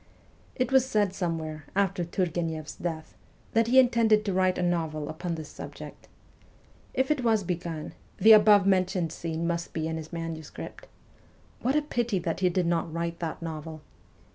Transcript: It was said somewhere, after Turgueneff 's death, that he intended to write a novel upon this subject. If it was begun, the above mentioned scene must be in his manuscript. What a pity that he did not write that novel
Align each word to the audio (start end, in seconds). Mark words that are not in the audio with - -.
It 0.55 0.71
was 0.71 0.83
said 0.83 1.13
somewhere, 1.13 1.65
after 1.75 2.03
Turgueneff 2.03 2.67
's 2.69 2.75
death, 2.77 3.13
that 3.51 3.67
he 3.67 3.77
intended 3.77 4.25
to 4.25 4.33
write 4.33 4.57
a 4.57 4.63
novel 4.63 5.09
upon 5.09 5.35
this 5.35 5.49
subject. 5.49 6.07
If 6.95 7.11
it 7.11 7.23
was 7.23 7.43
begun, 7.43 7.93
the 8.17 8.31
above 8.31 8.65
mentioned 8.65 9.11
scene 9.11 9.45
must 9.45 9.73
be 9.73 9.87
in 9.87 9.97
his 9.97 10.11
manuscript. 10.11 10.87
What 11.61 11.75
a 11.75 11.83
pity 11.83 12.17
that 12.17 12.39
he 12.39 12.49
did 12.49 12.65
not 12.65 12.91
write 12.91 13.19
that 13.19 13.43
novel 13.43 13.83